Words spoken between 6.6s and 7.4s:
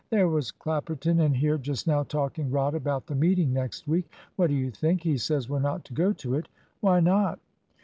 "Why not?"